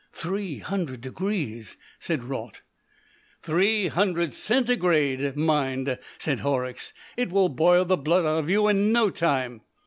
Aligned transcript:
"Three 0.13 0.57
hundred 0.57 1.01
degrees!" 1.01 1.77
said 1.99 2.23
Raut. 2.23 2.61
"Three 3.43 3.85
hundred 3.87 4.33
centigrade, 4.33 5.35
mind!" 5.35 5.99
said 6.17 6.39
Horrocks. 6.39 6.91
"It 7.17 7.29
will 7.31 7.49
boil 7.49 7.85
the 7.85 7.97
blood 7.97 8.25
out 8.25 8.39
of 8.39 8.49
you 8.49 8.67
in 8.67 8.91
no 8.91 9.11
time." 9.11 9.61